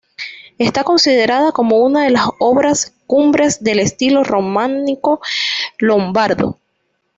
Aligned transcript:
Está 0.57 0.83
considerada 0.83 1.51
como 1.51 1.77
una 1.77 2.05
de 2.05 2.09
las 2.09 2.25
obras 2.39 2.95
cumbres 3.05 3.63
del 3.63 3.77
estilo 3.77 4.23
románico 4.23 5.21
lombardo. 5.77 6.57